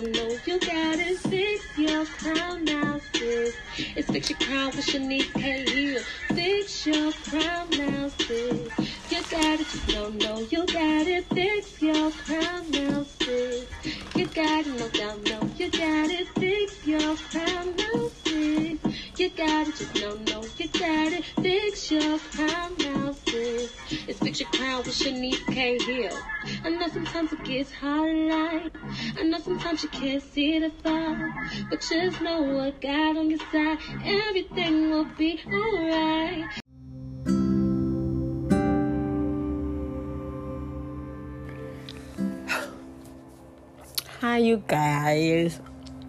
[0.00, 1.18] don't you got it.
[1.18, 3.54] Fix your crown now, sis.
[3.76, 5.64] It's fix your crown with Shanice K.
[5.70, 6.02] Hill.
[6.34, 8.72] Fix your crown now, sis.
[9.10, 11.26] You got it, just don't know you got it.
[11.34, 13.68] Fix your crown now, sis.
[14.14, 16.28] You got it, no doubt, no, you got it.
[16.38, 18.78] Fix your crown now, sis.
[19.18, 21.24] You got it, just don't know you got it.
[21.42, 23.70] Fix your crown now, sis.
[24.08, 25.78] It's fix your crown with Shanice K.
[25.84, 26.18] Hill.
[26.64, 28.10] I know sometimes it gets hard
[29.40, 31.32] sometimes you can't see the far.
[31.68, 33.78] But just know what God on your side.
[34.04, 36.60] Everything will be alright.
[44.20, 45.60] Hi, you guys.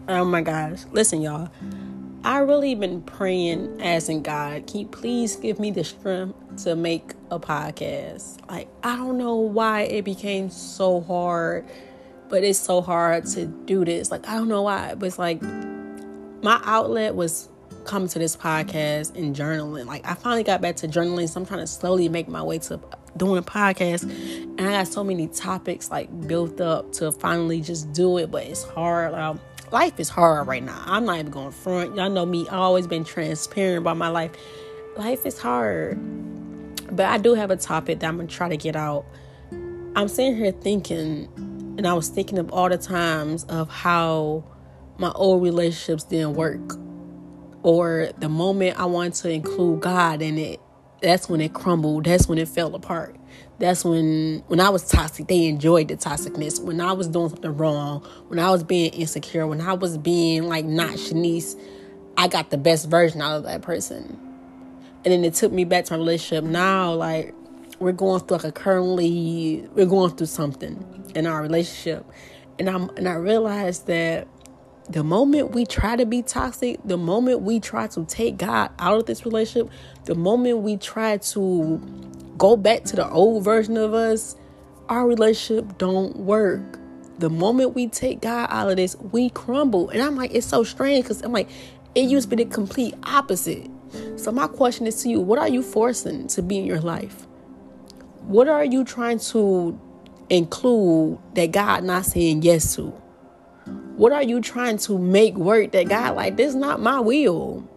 [0.09, 0.81] Oh my gosh.
[0.91, 1.49] Listen, y'all.
[2.23, 7.13] I really been praying, asking God, can you please give me the strength to make
[7.31, 8.37] a podcast?
[8.47, 11.65] Like, I don't know why it became so hard,
[12.31, 14.09] but it's so hard to do this.
[14.09, 15.41] Like, I don't know why, but it's like
[16.41, 17.49] my outlet was
[17.83, 19.85] coming to this podcast and journaling.
[19.85, 22.57] Like, I finally got back to journaling, so I'm trying to slowly make my way
[22.59, 22.79] to
[23.17, 24.03] doing a podcast.
[24.03, 28.45] And I got so many topics like built up to finally just do it, but
[28.45, 29.39] it's hard.
[29.71, 30.81] Life is hard right now.
[30.85, 31.97] I'm not even going front.
[31.97, 32.47] Y'all know me.
[32.47, 34.31] I always been transparent about my life.
[34.95, 35.99] Life is hard.
[36.95, 39.05] But I do have a topic that I'm gonna try to get out.
[39.95, 41.27] I'm sitting here thinking,
[41.81, 44.43] and I was thinking of all the times of how
[44.99, 46.77] my old relationships didn't work.
[47.63, 50.59] Or the moment I wanted to include God in it,
[51.01, 52.05] that's when it crumbled.
[52.05, 53.15] That's when it fell apart
[53.57, 56.61] that's when when I was toxic, they enjoyed the toxicness.
[56.61, 60.43] When I was doing something wrong, when I was being insecure, when I was being
[60.43, 61.59] like not Shanice,
[62.15, 64.19] I got the best version out of that person.
[65.03, 66.43] And then it took me back to my relationship.
[66.43, 67.33] Now, like
[67.81, 72.05] we're going through like a currently we're going through something in our relationship.
[72.59, 74.27] And I'm and I realized that
[74.89, 78.99] the moment we try to be toxic, the moment we try to take God out
[78.99, 79.71] of this relationship,
[80.05, 81.81] the moment we try to
[82.37, 84.35] go back to the old version of us,
[84.89, 86.79] our relationship don't work.
[87.19, 89.89] The moment we take God out of this, we crumble.
[89.89, 91.49] And I'm like, it's so strange because I'm like,
[91.95, 93.69] it used to be the complete opposite.
[94.15, 97.27] So my question is to you, what are you forcing to be in your life?
[98.23, 99.79] What are you trying to
[100.29, 102.93] include that God not saying yes to?
[103.97, 107.67] What are you trying to make work that God like this is not my will?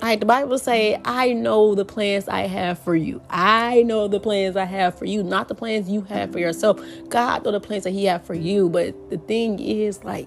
[0.00, 3.20] Like the Bible say, I know the plans I have for you.
[3.28, 6.80] I know the plans I have for you, not the plans you have for yourself.
[7.10, 8.70] God know the plans that He have for you.
[8.70, 10.26] But the thing is, like,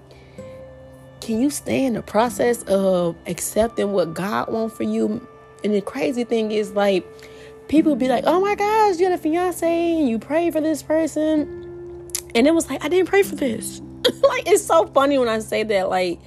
[1.20, 5.26] can you stay in the process of accepting what God wants for you?
[5.64, 7.04] And the crazy thing is, like,
[7.68, 10.82] people be like, "Oh my gosh, you had a fiance, and you pray for this
[10.82, 11.64] person,"
[12.34, 13.80] and it was like, I didn't pray for this.
[14.22, 16.20] like, it's so funny when I say that, like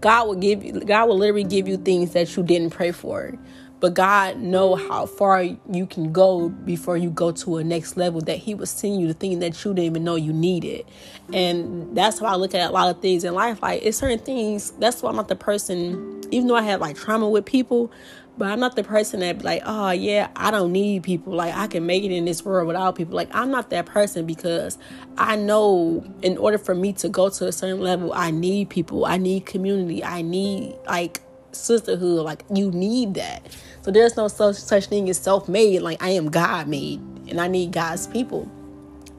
[0.00, 3.34] God will give you God will literally give you things that you didn't pray for.
[3.80, 8.20] But God know how far you can go before you go to a next level
[8.22, 10.84] that he will send you the thing that you didn't even know you needed.
[11.32, 13.62] And that's how I look at a lot of things in life.
[13.62, 16.96] Like it's certain things, that's why I'm not the person, even though I have like
[16.96, 17.90] trauma with people,
[18.36, 21.34] but I'm not the person that like, oh yeah, I don't need people.
[21.34, 23.16] Like I can make it in this world without people.
[23.16, 24.78] Like I'm not that person because
[25.16, 29.04] I know in order for me to go to a certain level, I need people.
[29.04, 30.04] I need community.
[30.04, 32.24] I need like sisterhood.
[32.24, 33.42] Like you need that.
[33.82, 35.82] So there's no such such thing as self-made.
[35.82, 38.48] Like I am God made and I need God's people.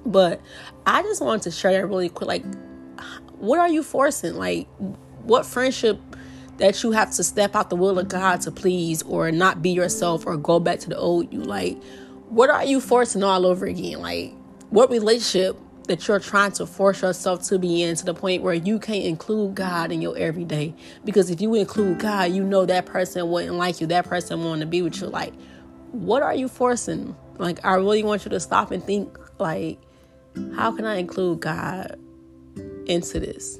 [0.06, 0.41] But
[0.86, 2.28] I just wanted to share that really quick.
[2.28, 2.46] Like,
[3.38, 4.36] what are you forcing?
[4.36, 4.68] Like,
[5.24, 6.00] what friendship
[6.59, 9.72] that you have to step out the will of God to please or not be
[9.72, 11.42] yourself or go back to the old you.
[11.42, 11.81] Like,
[12.30, 14.00] what are you forcing all over again?
[14.00, 14.34] Like,
[14.70, 18.53] what relationship that you're trying to force yourself to be in to the point where
[18.53, 20.75] you can't include God in your everyday?
[21.03, 24.62] Because if you include God, you know that person wouldn't like you, that person want
[24.62, 25.08] to be with you.
[25.08, 25.34] Like,
[25.91, 27.16] what are you forcing?
[27.38, 29.80] Like, I really want you to stop and think, like,
[30.56, 31.97] how can I include God
[32.85, 33.59] into this?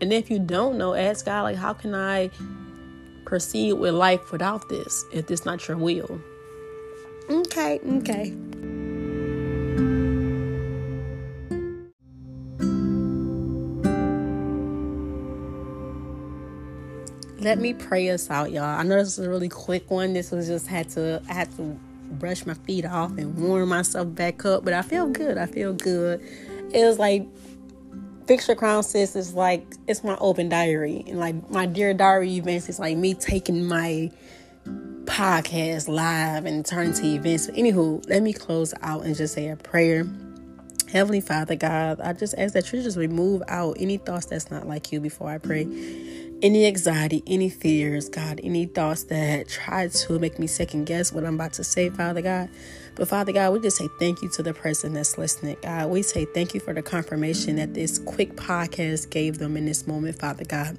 [0.00, 2.30] And if you don't know, ask God, like, how can I
[3.24, 6.20] proceed with life without this if this not your will?
[7.30, 8.34] Okay, okay.
[17.44, 18.64] Let me pray us out, y'all.
[18.64, 20.14] I know this is a really quick one.
[20.14, 21.78] This was just had to I had to
[22.12, 25.36] brush my feet off and warm myself back up, but I feel good.
[25.36, 26.22] I feel good.
[26.72, 27.26] It was like
[28.26, 31.04] Fix Your Crown Sis is like it's my open diary.
[31.06, 34.10] And like my dear diary events is like me taking my
[35.04, 37.46] podcast live and turning to events.
[37.46, 40.06] But anywho, let me close out and just say a prayer.
[40.90, 44.66] Heavenly Father God, I just ask that you just remove out any thoughts that's not
[44.66, 45.64] like you before I pray.
[46.40, 51.24] Any anxiety, any fears, God, any thoughts that try to make me second guess what
[51.24, 52.48] I'm about to say, Father God.
[52.96, 55.90] But Father God, we just say thank you to the person that's listening, God.
[55.90, 59.86] We say thank you for the confirmation that this quick podcast gave them in this
[59.86, 60.78] moment, Father God.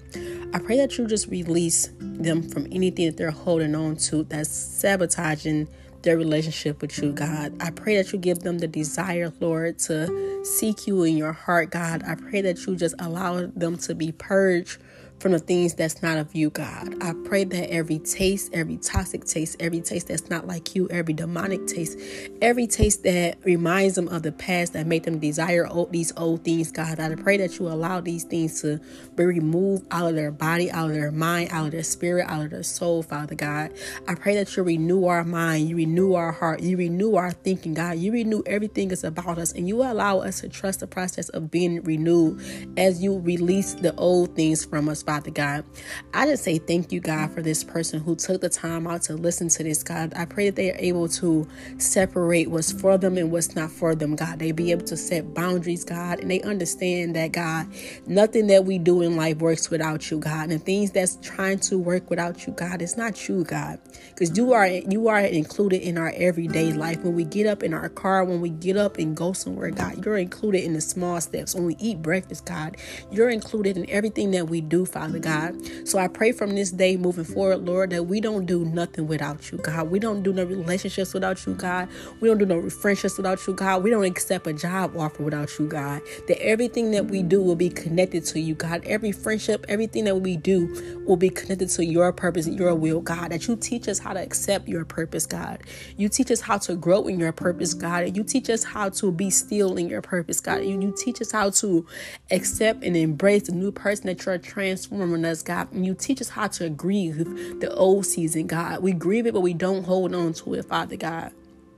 [0.53, 4.50] I pray that you just release them from anything that they're holding on to that's
[4.50, 5.67] sabotaging
[6.03, 7.53] their relationship with you, God.
[7.59, 11.71] I pray that you give them the desire, Lord, to seek you in your heart,
[11.71, 12.03] God.
[12.07, 14.79] I pray that you just allow them to be purged
[15.19, 16.95] from the things that's not of you, God.
[17.01, 21.13] I pray that every taste, every toxic taste, every taste that's not like you, every
[21.13, 21.97] demonic taste,
[22.41, 26.44] every taste that reminds them of the past that made them desire old, these old
[26.44, 27.00] things, God.
[27.00, 28.79] I pray that you allow these things to
[29.15, 32.44] be removed out of their body, out of their mind, out of their spirit, out
[32.44, 33.71] of their soul, Father God.
[34.07, 37.73] I pray that you renew our mind, you renew our heart, you renew our thinking,
[37.73, 37.97] God.
[37.97, 41.50] You renew everything that's about us, and you allow us to trust the process of
[41.50, 42.41] being renewed
[42.77, 45.66] as you release the old things from us, Father God.
[46.13, 49.16] I just say thank you, God, for this person who took the time out to
[49.16, 50.13] listen to this, God.
[50.16, 51.48] I pray that they are able to
[51.78, 54.40] separate what's for them and what's not for them, God.
[54.40, 57.68] They be able to set boundaries, God, and they understand that, God,
[58.07, 60.52] nothing that we do in life works without you, God.
[60.52, 63.80] And things that's trying to work without you, God, it's not you, God.
[64.10, 67.04] Because you are you are included in our everyday life.
[67.04, 70.06] When we get up in our car, when we get up and go somewhere, God,
[70.06, 71.56] you're included in the small steps.
[71.56, 72.78] When we eat breakfast, God,
[73.12, 75.56] you're included in everything that we do, Father God.
[75.86, 79.51] So I pray from this day moving forward, Lord, that we don't do nothing without
[79.51, 79.92] you, God.
[79.92, 81.89] We don't do no relationships without you, God.
[82.21, 83.83] We don't do no friendships without you, God.
[83.83, 86.01] We don't accept a job offer without you, God.
[86.30, 88.86] That everything that we do will be connected to you, God.
[88.86, 93.01] Every friendship, everything that we do will be connected to your purpose and your will,
[93.01, 93.33] God.
[93.33, 95.62] That you teach us how to accept your purpose, God.
[95.97, 98.15] You teach us how to grow in your purpose, God.
[98.15, 100.63] You teach us how to be still in your purpose, God.
[100.63, 101.86] You, you teach us how to
[102.31, 105.71] accept and embrace the new person that you're transforming us, God.
[105.71, 108.81] And you teach us how to grieve the old season, God.
[108.81, 111.31] We grieve it, but we don't hold on to it, Father God.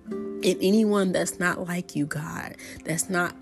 [0.09, 2.55] And anyone that's not like you, God,
[2.85, 3.35] that's not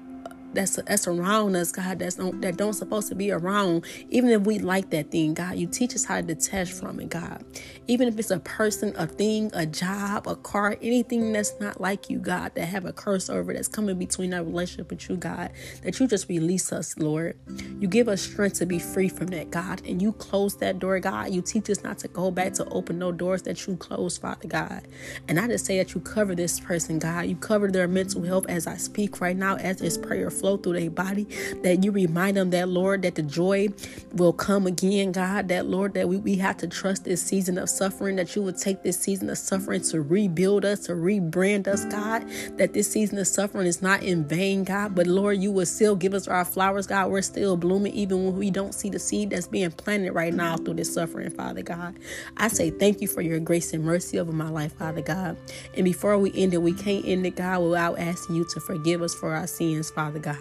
[0.55, 3.85] that's that's around us, God, that's don't that don't supposed to be around.
[4.09, 7.09] Even if we like that thing, God, you teach us how to detach from it,
[7.09, 7.43] God.
[7.87, 12.09] Even if it's a person, a thing, a job, a car, anything that's not like
[12.09, 15.51] you, God, that have a curse over that's coming between our relationship with you, God,
[15.83, 17.37] that you just release us, Lord.
[17.79, 20.99] You give us strength to be free from that, God, and you close that door,
[20.99, 21.31] God.
[21.31, 24.47] You teach us not to go back to open no doors that you close, Father
[24.47, 24.87] God.
[25.27, 27.27] And I just say that you cover this person, God.
[27.27, 30.79] You cover their mental health as I speak right now, as this prayer flow through
[30.79, 31.23] their body,
[31.63, 33.69] that you remind them that, Lord, that the joy
[34.13, 37.67] will come again, God, that, Lord, that we, we have to trust this season of
[37.67, 41.83] suffering, that you would take this season of suffering to rebuild us, to rebrand us,
[41.85, 45.65] God, that this season of suffering is not in vain, God, but Lord, you will
[45.65, 47.09] still give us our flowers, God.
[47.09, 50.57] We're still blooming even when we don't see the seed that's being planted right now
[50.57, 51.97] through this suffering, Father God.
[52.37, 55.37] I say thank you for your grace and mercy over my life, Father God.
[55.73, 59.01] And before we end it, we can't end it, God, without asking you to forgive
[59.01, 60.34] us for our sins, Father God.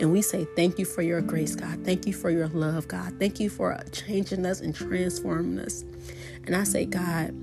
[0.00, 1.84] And we say thank you for your grace, God.
[1.84, 3.18] Thank you for your love, God.
[3.18, 5.84] Thank you for changing us and transforming us.
[6.46, 7.34] And I say, God,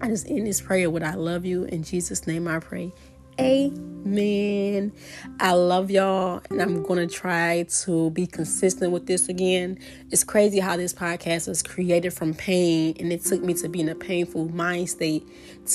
[0.00, 1.64] I just end this prayer with I love you.
[1.64, 2.92] In Jesus' name I pray.
[3.40, 4.92] Amen.
[5.40, 9.78] I love y'all, and I'm gonna try to be consistent with this again.
[10.10, 13.80] It's crazy how this podcast was created from pain, and it took me to be
[13.80, 15.26] in a painful mind state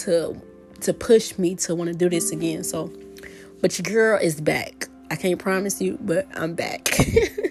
[0.04, 0.40] to
[0.82, 2.64] to push me to want to do this again.
[2.64, 2.92] So,
[3.62, 4.87] but your girl is back.
[5.10, 6.90] I can't promise you, but I'm back.